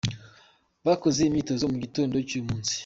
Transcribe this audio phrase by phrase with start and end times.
[0.87, 2.75] Bakoze imyitozo mu gitondo cy’uyu munsi.